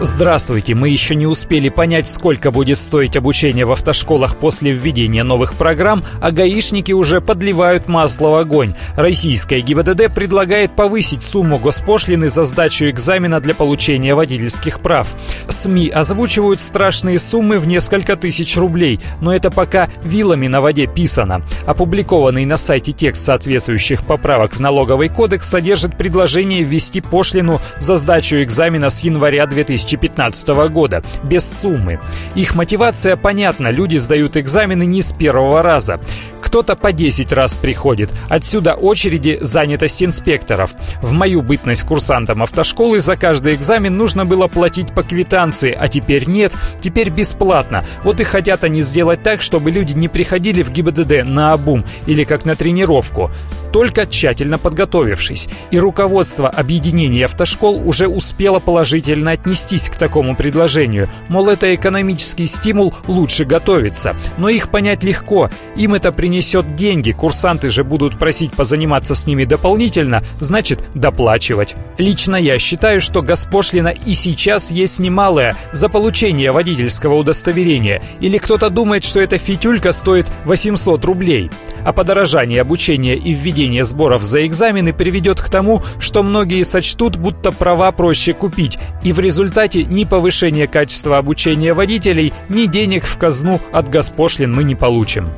Здравствуйте! 0.00 0.76
Мы 0.76 0.90
еще 0.90 1.16
не 1.16 1.26
успели 1.26 1.70
понять, 1.70 2.08
сколько 2.08 2.52
будет 2.52 2.78
стоить 2.78 3.16
обучение 3.16 3.64
в 3.64 3.72
автошколах 3.72 4.36
после 4.36 4.70
введения 4.70 5.24
новых 5.24 5.54
программ, 5.54 6.04
а 6.20 6.30
гаишники 6.30 6.92
уже 6.92 7.20
подливают 7.20 7.88
масло 7.88 8.28
в 8.28 8.34
огонь. 8.36 8.74
Российская 8.94 9.60
ГИБДД 9.60 10.14
предлагает 10.14 10.70
повысить 10.70 11.24
сумму 11.24 11.58
госпошлины 11.58 12.28
за 12.28 12.44
сдачу 12.44 12.88
экзамена 12.88 13.40
для 13.40 13.56
получения 13.56 14.14
водительских 14.14 14.78
прав. 14.78 15.08
СМИ 15.48 15.88
озвучивают 15.88 16.60
страшные 16.60 17.18
суммы 17.18 17.58
в 17.58 17.66
несколько 17.66 18.14
тысяч 18.14 18.56
рублей, 18.56 19.00
но 19.20 19.34
это 19.34 19.50
пока 19.50 19.88
вилами 20.04 20.46
на 20.46 20.60
воде 20.60 20.86
писано. 20.86 21.42
Опубликованный 21.66 22.44
на 22.44 22.56
сайте 22.56 22.92
текст 22.92 23.22
соответствующих 23.22 24.06
поправок 24.06 24.54
в 24.54 24.60
налоговый 24.60 25.08
кодекс 25.08 25.48
содержит 25.48 25.98
предложение 25.98 26.62
ввести 26.62 27.00
пошлину 27.00 27.60
за 27.80 27.96
сдачу 27.96 28.36
экзамена 28.36 28.90
с 28.90 29.00
января 29.00 29.44
2000 29.46 29.87
2015 29.96 30.48
года, 30.70 31.02
без 31.24 31.44
суммы. 31.44 32.00
Их 32.34 32.54
мотивация 32.54 33.16
понятна, 33.16 33.68
люди 33.68 33.96
сдают 33.96 34.36
экзамены 34.36 34.84
не 34.84 35.02
с 35.02 35.12
первого 35.12 35.62
раза. 35.62 36.00
Кто-то 36.40 36.76
по 36.76 36.92
10 36.92 37.32
раз 37.32 37.56
приходит. 37.56 38.10
Отсюда 38.28 38.74
очереди 38.74 39.38
занятость 39.40 40.02
инспекторов. 40.02 40.74
В 41.02 41.12
мою 41.12 41.42
бытность 41.42 41.82
курсантом 41.82 42.42
автошколы 42.42 43.00
за 43.00 43.16
каждый 43.16 43.54
экзамен 43.54 43.96
нужно 43.96 44.24
было 44.24 44.46
платить 44.46 44.92
по 44.94 45.02
квитанции, 45.02 45.76
а 45.78 45.88
теперь 45.88 46.28
нет, 46.28 46.54
теперь 46.80 47.10
бесплатно. 47.10 47.84
Вот 48.02 48.20
и 48.20 48.24
хотят 48.24 48.64
они 48.64 48.82
сделать 48.82 49.22
так, 49.22 49.42
чтобы 49.42 49.70
люди 49.70 49.92
не 49.92 50.08
приходили 50.08 50.62
в 50.62 50.70
ГИБДД 50.70 51.24
на 51.24 51.52
обум 51.52 51.84
или 52.06 52.24
как 52.24 52.44
на 52.44 52.56
тренировку 52.56 53.30
только 53.72 54.06
тщательно 54.06 54.58
подготовившись. 54.58 55.48
И 55.70 55.78
руководство 55.78 56.48
объединения 56.48 57.26
автошкол 57.26 57.86
уже 57.86 58.08
успело 58.08 58.58
положительно 58.58 59.32
отнестись 59.32 59.88
к 59.88 59.96
такому 59.96 60.34
предложению. 60.34 61.08
Мол, 61.28 61.48
это 61.48 61.74
экономический 61.74 62.46
стимул 62.46 62.94
лучше 63.06 63.44
готовиться. 63.44 64.16
Но 64.38 64.48
их 64.48 64.70
понять 64.70 65.04
легко. 65.04 65.50
Им 65.76 65.94
это 65.94 66.12
принесет 66.12 66.74
деньги. 66.76 67.12
Курсанты 67.12 67.70
же 67.70 67.84
будут 67.84 68.18
просить 68.18 68.52
позаниматься 68.52 69.14
с 69.14 69.26
ними 69.26 69.44
дополнительно, 69.44 70.22
значит 70.40 70.82
доплачивать. 70.94 71.74
Лично 71.98 72.36
я 72.36 72.58
считаю, 72.58 73.00
что 73.00 73.22
госпошлина 73.22 73.88
и 73.88 74.14
сейчас 74.14 74.70
есть 74.70 74.98
немалая 74.98 75.54
за 75.72 75.88
получение 75.88 76.52
водительского 76.52 77.14
удостоверения. 77.14 78.02
Или 78.20 78.38
кто-то 78.38 78.70
думает, 78.70 79.04
что 79.04 79.20
эта 79.20 79.38
фитюлька 79.38 79.92
стоит 79.92 80.26
800 80.44 81.04
рублей. 81.04 81.50
А 81.84 81.92
подорожание 81.92 82.60
обучения 82.60 83.14
и 83.14 83.32
введение 83.32 83.57
сборов 83.82 84.22
за 84.22 84.46
экзамены 84.46 84.92
приведет 84.92 85.40
к 85.40 85.48
тому, 85.48 85.82
что 85.98 86.22
многие 86.22 86.62
сочтут, 86.62 87.16
будто 87.16 87.52
права 87.52 87.90
проще 87.92 88.32
купить, 88.32 88.78
и 89.02 89.12
в 89.12 89.20
результате 89.20 89.84
ни 89.84 90.04
повышения 90.04 90.66
качества 90.66 91.18
обучения 91.18 91.74
водителей, 91.74 92.32
ни 92.48 92.66
денег 92.66 93.04
в 93.04 93.18
казну 93.18 93.60
от 93.72 93.88
госпошлин 93.88 94.54
мы 94.54 94.64
не 94.64 94.74
получим. 94.74 95.28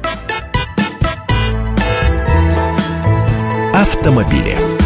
Автомобили. 3.75 4.80